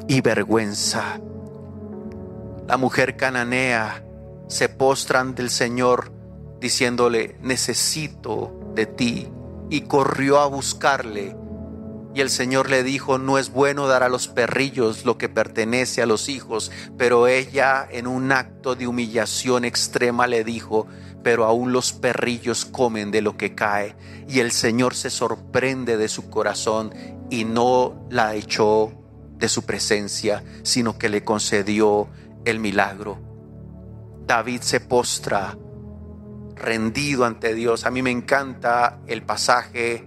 [0.09, 1.21] y vergüenza.
[2.67, 4.05] La mujer cananea
[4.49, 6.13] se postra ante el Señor
[6.61, 9.29] diciéndole, necesito de ti
[9.71, 11.37] y corrió a buscarle.
[12.13, 16.03] Y el Señor le dijo, no es bueno dar a los perrillos lo que pertenece
[16.03, 20.89] a los hijos, pero ella en un acto de humillación extrema le dijo,
[21.23, 23.95] pero aún los perrillos comen de lo que cae.
[24.29, 26.93] Y el Señor se sorprende de su corazón
[27.31, 28.93] y no la echó
[29.39, 32.09] de su presencia, sino que le concedió
[32.45, 33.19] el milagro.
[34.27, 35.57] David se postra
[36.61, 37.85] rendido ante Dios.
[37.85, 40.05] A mí me encanta el pasaje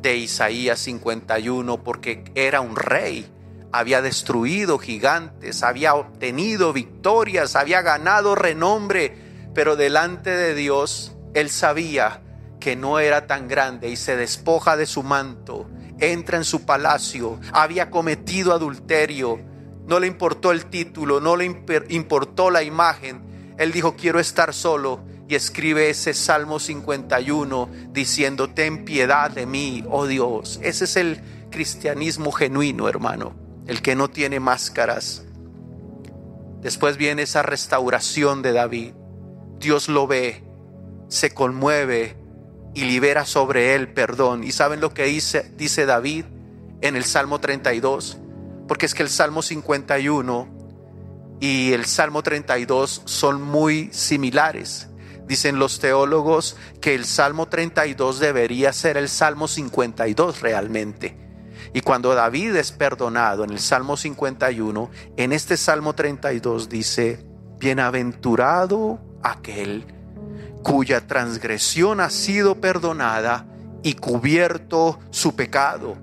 [0.00, 3.30] de Isaías 51 porque era un rey,
[3.72, 9.14] había destruido gigantes, había obtenido victorias, había ganado renombre,
[9.54, 12.22] pero delante de Dios él sabía
[12.60, 17.40] que no era tan grande y se despoja de su manto, entra en su palacio,
[17.52, 19.40] había cometido adulterio,
[19.86, 21.44] no le importó el título, no le
[21.88, 28.84] importó la imagen, él dijo quiero estar solo y escribe ese Salmo 51 diciendo, ten
[28.86, 30.58] piedad de mí, oh Dios.
[30.62, 33.34] Ese es el cristianismo genuino, hermano,
[33.66, 35.26] el que no tiene máscaras.
[36.62, 38.94] Después viene esa restauración de David.
[39.58, 40.44] Dios lo ve,
[41.08, 42.16] se conmueve
[42.74, 44.44] y libera sobre él perdón.
[44.44, 46.24] ¿Y saben lo que dice, dice David
[46.80, 48.18] en el Salmo 32?
[48.66, 50.56] Porque es que el Salmo 51
[51.40, 54.88] y el Salmo 32 son muy similares.
[55.28, 61.16] Dicen los teólogos que el Salmo 32 debería ser el Salmo 52 realmente.
[61.74, 67.26] Y cuando David es perdonado en el Salmo 51, en este Salmo 32 dice,
[67.58, 69.84] bienaventurado aquel
[70.62, 73.46] cuya transgresión ha sido perdonada
[73.82, 75.98] y cubierto su pecado.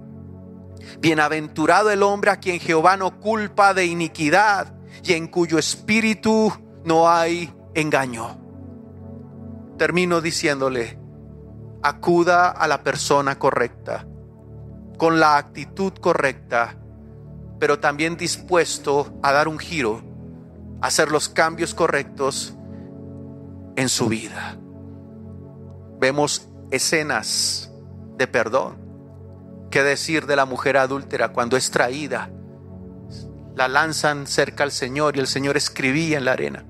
[0.99, 4.71] Bienaventurado el hombre a quien Jehová no culpa de iniquidad
[5.03, 8.44] y en cuyo espíritu no hay engaño
[9.77, 10.99] termino diciéndole,
[11.83, 14.07] acuda a la persona correcta,
[14.97, 16.77] con la actitud correcta,
[17.59, 20.01] pero también dispuesto a dar un giro,
[20.81, 22.55] a hacer los cambios correctos
[23.75, 24.57] en su vida.
[25.99, 27.71] Vemos escenas
[28.17, 28.83] de perdón.
[29.69, 32.29] ¿Qué decir de la mujer adúltera cuando es traída?
[33.55, 36.65] La lanzan cerca al Señor y el Señor escribía en la arena.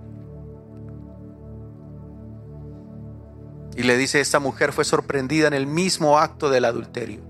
[3.75, 7.21] Y le dice, esta mujer fue sorprendida en el mismo acto del adulterio.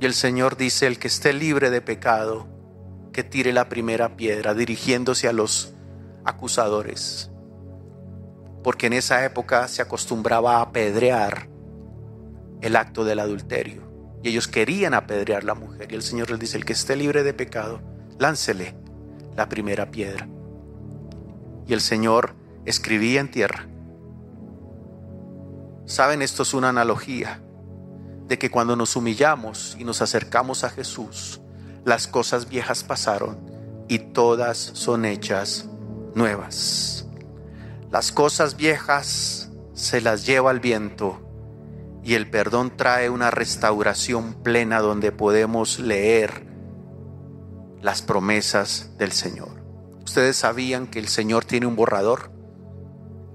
[0.00, 2.46] Y el Señor dice, el que esté libre de pecado,
[3.12, 5.74] que tire la primera piedra dirigiéndose a los
[6.24, 7.32] acusadores.
[8.62, 11.48] Porque en esa época se acostumbraba a apedrear
[12.60, 13.82] el acto del adulterio.
[14.22, 15.90] Y ellos querían apedrear a la mujer.
[15.90, 17.80] Y el Señor les dice, el que esté libre de pecado,
[18.18, 18.76] láncele
[19.36, 20.28] la primera piedra.
[21.66, 22.34] Y el Señor
[22.64, 23.68] escribía en tierra.
[25.88, 27.40] Saben, esto es una analogía
[28.26, 31.40] de que cuando nos humillamos y nos acercamos a Jesús,
[31.86, 33.38] las cosas viejas pasaron
[33.88, 35.64] y todas son hechas
[36.14, 37.06] nuevas.
[37.90, 41.22] Las cosas viejas se las lleva el viento
[42.04, 46.46] y el perdón trae una restauración plena donde podemos leer
[47.80, 49.64] las promesas del Señor.
[50.04, 52.30] Ustedes sabían que el Señor tiene un borrador.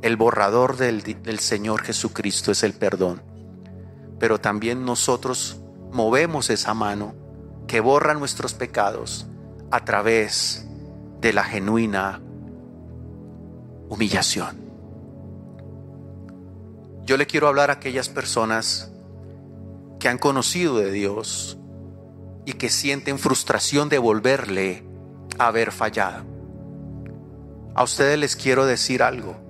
[0.04, 3.34] El borrador del, Señor Jesucristo es el perdón
[4.24, 5.60] pero también nosotros
[5.92, 7.14] movemos esa mano
[7.68, 9.28] que borra nuestros pecados
[9.70, 10.66] a través
[11.20, 12.22] de la genuina
[13.90, 14.62] humillación.
[17.04, 18.94] Yo le quiero hablar a aquellas personas
[20.00, 21.58] que han conocido de Dios
[22.46, 24.86] y que sienten frustración de volverle
[25.38, 26.24] a haber fallado.
[27.76, 29.43] A ustedes les quiero decir algo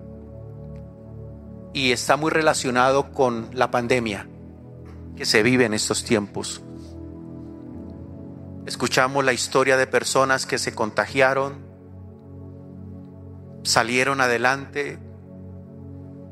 [1.74, 4.28] y está muy relacionado con la pandemia
[5.16, 6.64] que se vive en estos tiempos.
[8.66, 11.66] Escuchamos la historia de personas que se contagiaron,
[13.64, 15.00] salieron adelante,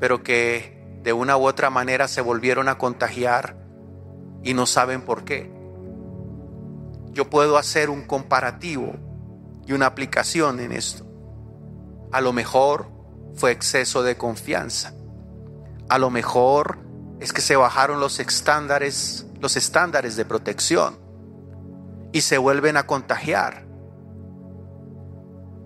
[0.00, 3.56] pero que de una u otra manera se volvieron a contagiar
[4.42, 5.50] y no saben por qué.
[7.12, 8.94] Yo puedo hacer un comparativo
[9.66, 11.04] y una aplicación en esto.
[12.10, 12.90] A lo mejor
[13.34, 14.94] fue exceso de confianza.
[15.92, 16.78] A lo mejor
[17.20, 20.96] es que se bajaron los estándares, los estándares de protección
[22.12, 23.66] y se vuelven a contagiar.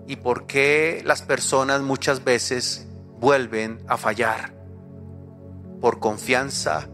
[0.05, 2.89] ¿Y por qué las personas muchas veces
[3.21, 4.53] vuelven a fallar?
[5.79, 6.89] Por confianza,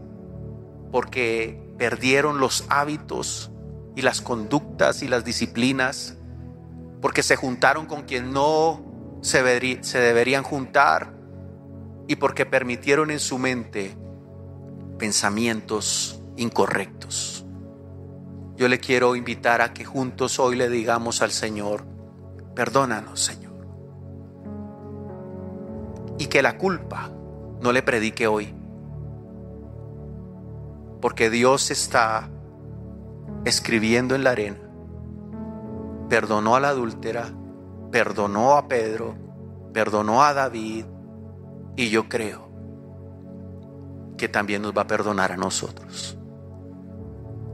[0.92, 3.50] porque perdieron los hábitos
[3.96, 6.16] y las conductas y las disciplinas,
[7.02, 11.23] porque se juntaron con quien no se, se deberían juntar
[12.06, 13.96] y porque permitieron en su mente
[14.98, 17.44] pensamientos incorrectos.
[18.56, 21.84] Yo le quiero invitar a que juntos hoy le digamos al Señor,
[22.54, 23.66] perdónanos Señor.
[26.18, 27.10] Y que la culpa
[27.60, 28.54] no le predique hoy.
[31.00, 32.30] Porque Dios está
[33.44, 34.60] escribiendo en la arena.
[36.08, 37.32] Perdonó a la adúltera,
[37.90, 39.16] perdonó a Pedro,
[39.72, 40.84] perdonó a David.
[41.76, 42.48] Y yo creo
[44.16, 46.16] que también nos va a perdonar a nosotros.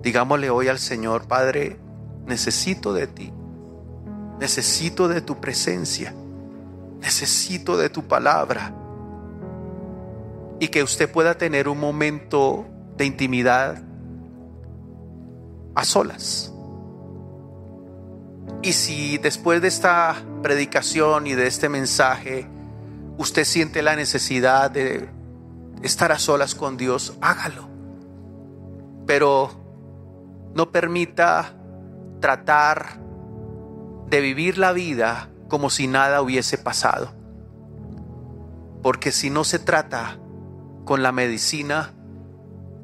[0.02, 1.78] Digámosle hoy al Señor, Padre,
[2.26, 3.32] necesito de ti,
[4.38, 6.14] necesito de tu presencia,
[7.00, 8.74] necesito de tu palabra.
[10.58, 12.66] Y que usted pueda tener un momento
[12.96, 13.82] de intimidad
[15.74, 16.52] a solas.
[18.62, 22.46] Y si después de esta predicación y de este mensaje
[23.20, 25.10] usted siente la necesidad de
[25.82, 27.68] estar a solas con Dios, hágalo.
[29.06, 29.50] Pero
[30.54, 31.54] no permita
[32.20, 32.98] tratar
[34.08, 37.12] de vivir la vida como si nada hubiese pasado.
[38.82, 40.18] Porque si no se trata
[40.86, 41.92] con la medicina,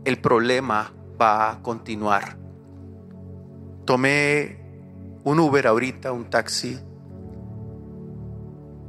[0.05, 2.37] el problema va a continuar.
[3.87, 4.61] Tomé
[5.25, 6.79] un Uber ahorita, un taxi,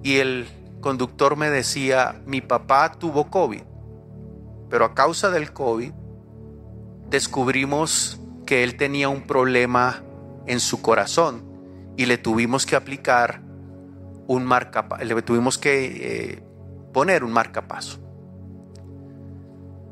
[0.04, 0.48] y el
[0.88, 3.62] conductor me decía, mi papá tuvo COVID.
[4.70, 5.92] Pero a causa del COVID
[7.10, 10.02] descubrimos que él tenía un problema
[10.46, 11.44] en su corazón
[11.98, 13.42] y le tuvimos que aplicar
[14.28, 16.44] un marca, le tuvimos que eh,
[16.94, 18.00] poner un marcapaso.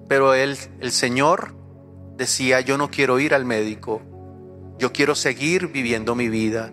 [0.07, 1.57] Pero él, el Señor
[2.15, 4.01] decía, yo no quiero ir al médico,
[4.79, 6.71] yo quiero seguir viviendo mi vida.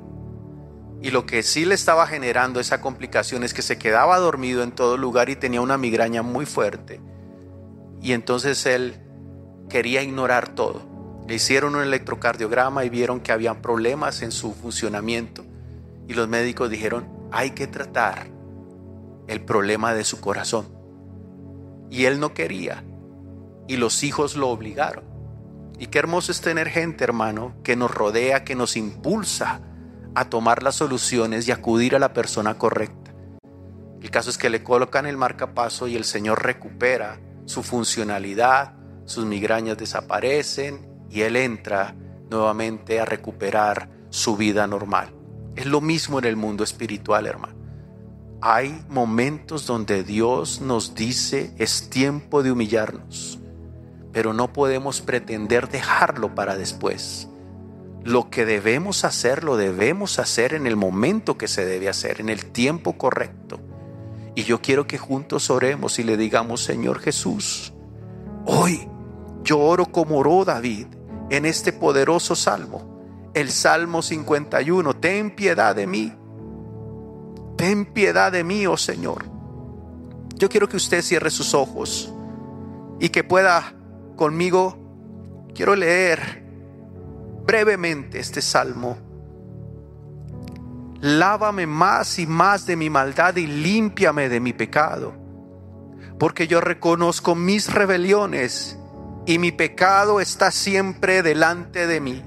[1.02, 4.70] Y lo que sí le estaba generando esa complicación es que se quedaba dormido en
[4.70, 7.00] todo lugar y tenía una migraña muy fuerte.
[8.00, 8.94] Y entonces él
[9.68, 10.82] quería ignorar todo.
[11.26, 15.44] Le hicieron un electrocardiograma y vieron que había problemas en su funcionamiento.
[16.06, 18.28] Y los médicos dijeron, hay que tratar
[19.26, 20.68] el problema de su corazón.
[21.90, 22.84] Y él no quería.
[23.66, 25.04] Y los hijos lo obligaron.
[25.80, 29.60] Y qué hermoso es tener gente, hermano, que nos rodea, que nos impulsa
[30.14, 33.12] a tomar las soluciones y acudir a la persona correcta.
[34.00, 39.24] El caso es que le colocan el marcapaso y el Señor recupera su funcionalidad, sus
[39.24, 41.94] migrañas desaparecen y él entra
[42.30, 45.14] nuevamente a recuperar su vida normal.
[45.54, 47.54] Es lo mismo en el mundo espiritual, hermano.
[48.40, 53.38] Hay momentos donde Dios nos dice es tiempo de humillarnos,
[54.12, 57.28] pero no podemos pretender dejarlo para después.
[58.04, 62.28] Lo que debemos hacer, lo debemos hacer en el momento que se debe hacer, en
[62.28, 63.60] el tiempo correcto.
[64.34, 67.72] Y yo quiero que juntos oremos y le digamos, Señor Jesús,
[68.44, 68.88] hoy
[69.44, 70.86] yo oro como oró David
[71.30, 76.12] en este poderoso salmo, el Salmo 51, ten piedad de mí,
[77.56, 79.24] ten piedad de mí, oh Señor.
[80.36, 82.12] Yo quiero que usted cierre sus ojos
[82.98, 83.74] y que pueda
[84.16, 84.76] conmigo,
[85.54, 86.41] quiero leer
[87.44, 88.98] brevemente este salmo.
[91.00, 95.14] Lávame más y más de mi maldad y límpiame de mi pecado,
[96.18, 98.78] porque yo reconozco mis rebeliones
[99.26, 102.22] y mi pecado está siempre delante de mí.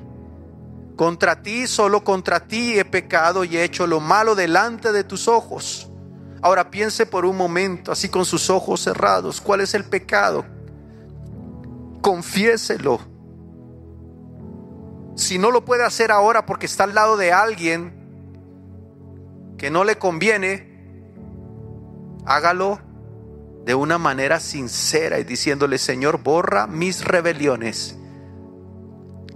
[0.97, 5.27] Contra ti, solo contra ti he pecado y he hecho lo malo delante de tus
[5.27, 5.89] ojos.
[6.41, 10.45] Ahora piense por un momento, así con sus ojos cerrados, cuál es el pecado.
[12.01, 13.14] Confiéselo
[15.15, 17.93] si no lo puede hacer ahora porque está al lado de alguien
[19.57, 20.75] que no le conviene,
[22.25, 22.79] hágalo
[23.63, 27.97] de una manera sincera y diciéndole, Señor, borra mis rebeliones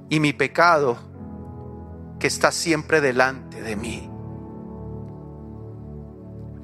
[0.09, 0.97] y mi pecado
[2.19, 4.09] que está siempre delante de mí.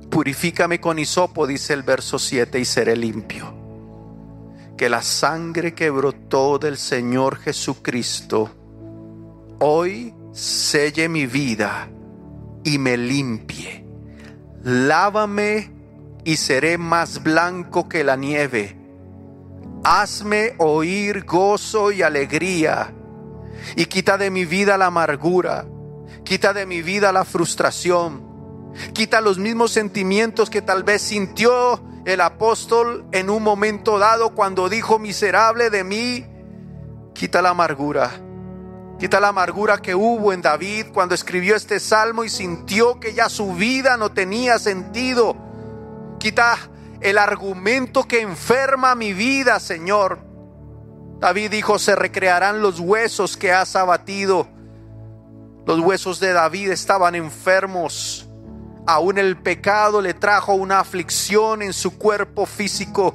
[0.10, 3.54] Purifícame con hisopo, dice el verso 7, y seré limpio.
[4.78, 8.65] Que la sangre que brotó del Señor Jesucristo
[9.60, 11.90] hoy selle mi vida
[12.64, 13.86] y me limpie.
[14.64, 15.72] Lávame
[16.24, 18.78] y seré más blanco que la nieve.
[19.84, 22.94] Hazme oír gozo y alegría
[23.76, 25.66] y quita de mi vida la amargura,
[26.24, 32.22] quita de mi vida la frustración, quita los mismos sentimientos que tal vez sintió el
[32.22, 36.26] apóstol en un momento dado cuando dijo miserable de mí,
[37.14, 38.25] quita la amargura
[39.00, 43.28] Quita la amargura que hubo en David cuando escribió este salmo y sintió que ya
[43.28, 45.36] su vida no tenía sentido.
[46.18, 46.58] Quita
[47.02, 50.20] el argumento que enferma mi vida, Señor.
[51.20, 54.48] David dijo, se recrearán los huesos que has abatido.
[55.66, 58.30] Los huesos de David estaban enfermos.
[58.88, 63.14] Aún el pecado le trajo una aflicción en su cuerpo físico.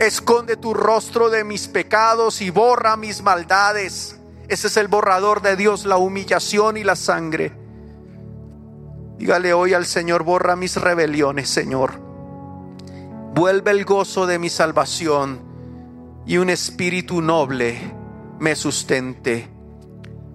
[0.00, 4.18] Esconde tu rostro de mis pecados y borra mis maldades.
[4.48, 7.52] Ese es el borrador de Dios, la humillación y la sangre.
[9.18, 11.92] Dígale hoy al Señor, borra mis rebeliones, Señor.
[13.34, 15.40] Vuelve el gozo de mi salvación
[16.26, 17.78] y un espíritu noble
[18.38, 19.48] me sustente.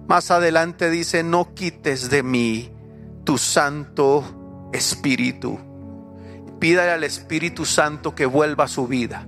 [0.08, 2.72] Más adelante dice, no quites de mí
[3.24, 4.24] tu santo
[4.72, 5.58] espíritu.
[6.58, 9.26] Pídale al Espíritu Santo que vuelva su vida.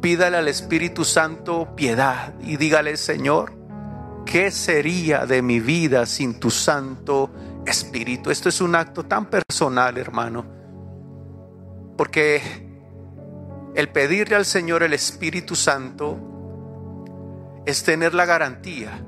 [0.00, 3.59] Pídale al Espíritu Santo piedad y dígale, Señor,
[4.30, 7.30] ¿qué sería de mi vida sin tu Santo
[7.66, 8.30] Espíritu?
[8.30, 10.46] Esto es un acto tan personal, hermano,
[11.96, 12.40] porque
[13.74, 16.16] el pedirle al Señor el Espíritu Santo
[17.66, 19.04] es tener la garantía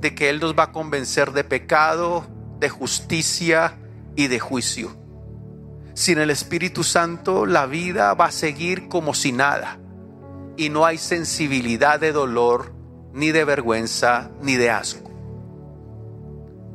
[0.00, 2.24] de que Él nos va a convencer de pecado,
[2.58, 3.76] de justicia
[4.16, 4.96] y de juicio.
[5.92, 9.78] Sin el Espíritu Santo la vida va a seguir como si nada
[10.56, 12.79] y no hay sensibilidad de dolor
[13.12, 15.10] ni de vergüenza, ni de asco.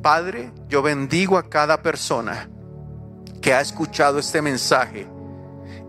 [0.02, 2.48] Padre, yo bendigo a cada persona
[3.40, 5.08] que ha escuchado este mensaje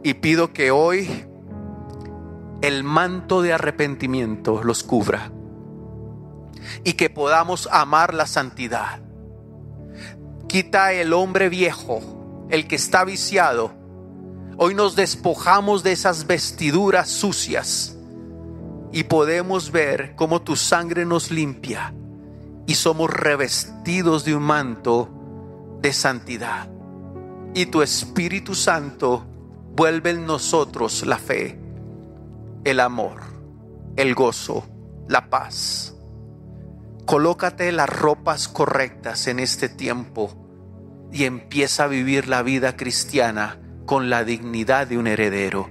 [0.03, 1.25] y pido que hoy
[2.61, 5.31] el manto de arrepentimiento los cubra
[6.83, 8.99] y que podamos amar la santidad.
[10.47, 13.73] Quita el hombre viejo, el que está viciado.
[14.57, 17.96] Hoy nos despojamos de esas vestiduras sucias
[18.91, 21.93] y podemos ver cómo tu sangre nos limpia
[22.65, 25.09] y somos revestidos de un manto
[25.81, 26.69] de santidad.
[27.53, 29.25] Y tu Espíritu Santo
[29.75, 31.59] vuelve en nosotros la fe,
[32.63, 33.21] el amor,
[33.95, 34.65] el gozo,
[35.07, 35.95] la paz.
[37.05, 40.29] Colócate las ropas correctas en este tiempo
[41.11, 45.69] y empieza a vivir la vida cristiana con la dignidad de un heredero,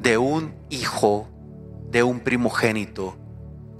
[0.00, 1.28] de un hijo
[1.90, 3.16] de un primogénito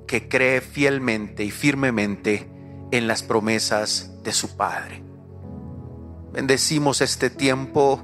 [0.06, 2.50] que cree fielmente y firmemente
[2.90, 5.02] en las promesas de su Padre.
[6.32, 8.02] Bendecimos este tiempo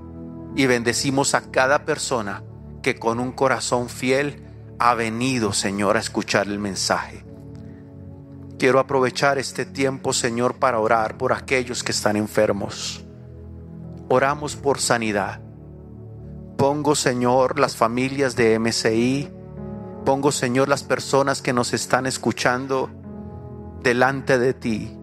[0.54, 2.42] y bendecimos a cada persona
[2.82, 4.44] que con un corazón fiel
[4.78, 7.24] ha venido, Señor, a escuchar el mensaje.
[8.58, 13.04] quiero aprovechar este tiempo, Señor, para orar por aquellos que están enfermos.
[14.08, 15.40] Oramos por sanidad.
[16.56, 19.33] Pongo, Señor, las familias de MCI.
[20.04, 22.90] Pongo, Señor, las personas que nos están escuchando
[23.82, 24.98] delante de ti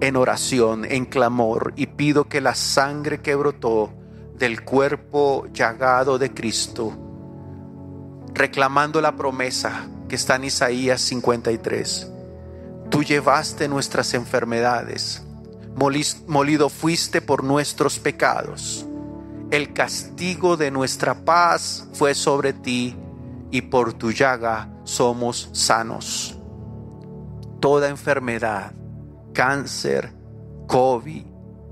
[0.00, 3.90] en oración, en clamor, y pido que la sangre que brotó
[4.38, 6.96] del cuerpo llagado de Cristo,
[8.32, 12.12] reclamando la promesa que está en Isaías 53,
[12.90, 15.24] tú llevaste nuestras enfermedades,
[16.28, 18.86] molido fuiste por nuestros pecados,
[19.50, 22.96] el castigo de nuestra paz fue sobre ti,
[23.50, 26.38] y por tu llaga somos sanos.
[27.60, 28.72] Toda enfermedad,
[29.32, 30.12] cáncer,
[30.66, 31.24] COVID,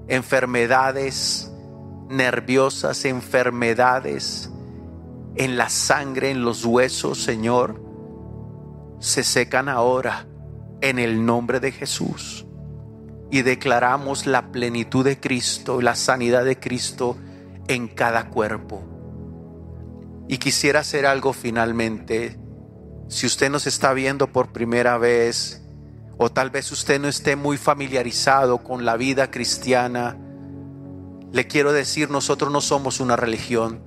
[0.09, 1.53] enfermedades
[2.09, 4.51] nerviosas, enfermedades
[5.37, 7.83] en la sangre, en los huesos, Señor,
[8.99, 10.27] se secan ahora
[10.81, 12.47] en el nombre de Jesús.
[13.31, 17.16] Y declaramos la plenitud de Cristo, la sanidad de Cristo
[17.66, 18.96] en cada cuerpo.
[20.29, 22.39] Y quisiera hacer algo finalmente.
[23.09, 25.62] Si usted nos está viendo por primera vez,
[26.18, 30.18] o tal vez usted no esté muy familiarizado con la vida cristiana,
[31.33, 33.83] le quiero decir, nosotros no somos una religión.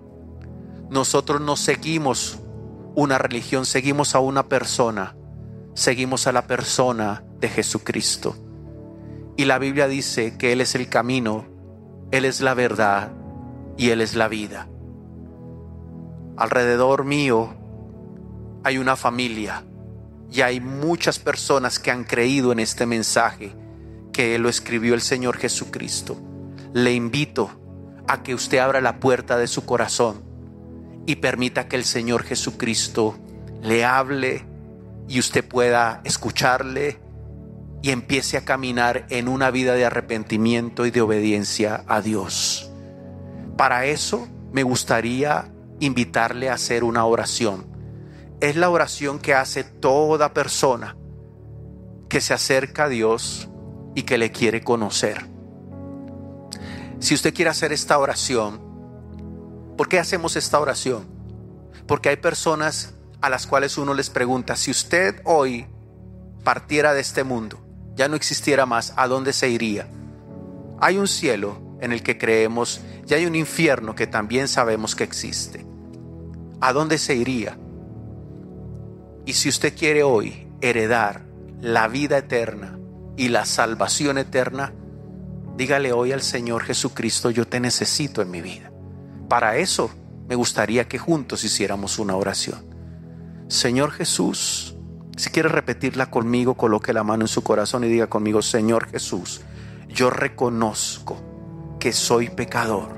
[0.89, 2.39] Nosotros no seguimos
[2.95, 5.15] una religión, seguimos a una persona.
[5.73, 8.35] Seguimos a la persona de Jesucristo.
[9.37, 11.47] Y la Biblia dice que Él es el camino,
[12.11, 13.13] Él es la verdad
[13.77, 14.67] y Él es la vida.
[16.39, 17.53] Alrededor mío
[18.63, 19.65] hay una familia
[20.31, 23.53] y hay muchas personas que han creído en este mensaje
[24.13, 26.17] que lo escribió el Señor Jesucristo.
[26.71, 27.51] Le invito
[28.07, 30.23] a que usted abra la puerta de su corazón
[31.05, 33.17] y permita que el Señor Jesucristo
[33.61, 34.45] le hable
[35.09, 37.01] y usted pueda escucharle
[37.81, 42.71] y empiece a caminar en una vida de arrepentimiento y de obediencia a Dios.
[43.57, 47.69] Para eso me gustaría invitarle a hacer una oración
[48.41, 50.95] es la oración que hace toda persona
[52.07, 53.49] que se acerca a Dios
[53.95, 55.25] y que le quiere conocer.
[56.99, 58.61] Si usted quiere hacer esta oración,
[59.77, 61.07] ¿por qué hacemos esta oración?
[61.87, 65.67] Porque hay personas a las cuales uno les pregunta, si usted hoy
[66.43, 67.59] partiera de este mundo,
[67.95, 69.87] ya no existiera más, ¿a dónde se iría?
[70.79, 75.03] Hay un cielo en el que creemos y hay un infierno que también sabemos que
[75.03, 75.68] existe.
[76.61, 77.57] ¿A dónde se iría?
[79.25, 81.25] Y si usted quiere hoy heredar
[81.61, 82.77] la vida eterna
[83.15, 84.73] y la salvación eterna,
[85.55, 88.71] dígale hoy al Señor Jesucristo, yo te necesito en mi vida.
[89.29, 89.89] Para eso
[90.27, 92.65] me gustaría que juntos hiciéramos una oración.
[93.47, 94.75] Señor Jesús,
[95.15, 99.41] si quiere repetirla conmigo, coloque la mano en su corazón y diga conmigo, Señor Jesús,
[99.87, 101.17] yo reconozco
[101.79, 102.95] que soy pecador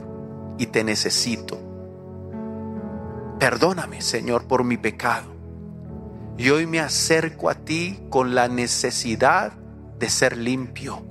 [0.58, 1.71] y te necesito.
[3.42, 5.32] Perdóname, Señor, por mi pecado
[6.38, 9.54] y hoy me acerco a ti con la necesidad
[9.98, 11.04] de ser limpio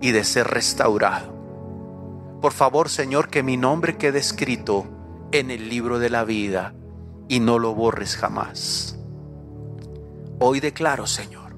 [0.00, 1.32] y de ser restaurado.
[2.42, 4.84] Por favor, Señor, que mi nombre quede escrito
[5.30, 6.74] en el libro de la vida
[7.28, 8.98] y no lo borres jamás.
[10.40, 11.56] Hoy declaro, Señor,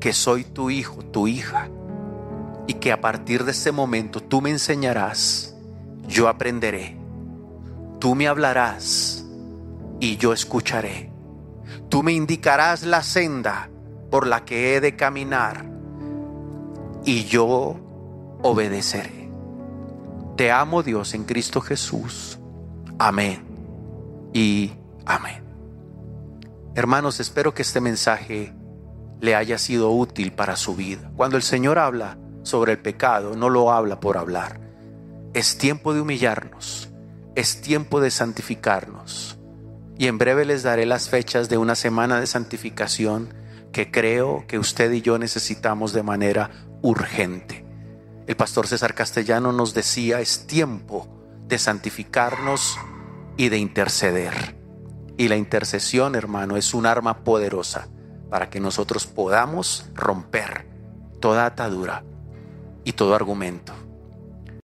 [0.00, 1.68] que soy tu hijo, tu hija,
[2.66, 5.54] y que a partir de este momento tú me enseñarás,
[6.08, 7.03] yo aprenderé,
[8.04, 9.24] tú me hablarás
[9.98, 11.10] y yo escucharé
[11.88, 13.70] Tú me indicarás la senda
[14.10, 15.64] por la que he de caminar
[17.06, 17.76] y yo
[18.42, 19.30] obedeceré.
[20.36, 22.38] Te amo Dios en Cristo Jesús.
[22.98, 23.42] Amén
[24.34, 24.72] y
[25.06, 25.42] amén.
[26.74, 28.52] Hermanos, espero que este mensaje
[29.22, 31.10] le haya sido útil para su vida.
[31.16, 34.60] Cuando el Señor habla sobre el pecado, no lo habla por hablar.
[35.32, 36.83] Es tiempo de humillarnos,
[37.34, 39.38] es tiempo de santificarnos
[39.98, 43.34] y en breve les daré las fechas de una semana de santificación
[43.72, 46.50] que creo que usted y yo necesitamos de manera
[46.82, 47.64] urgente.
[48.26, 51.08] El pastor César Castellano nos decía, es tiempo
[51.46, 52.78] de santificarnos
[53.36, 54.56] y de interceder.
[55.16, 57.88] Y la intercesión, hermano, es un arma poderosa
[58.30, 60.66] para que nosotros podamos romper
[61.20, 62.04] toda atadura
[62.84, 63.83] y todo argumento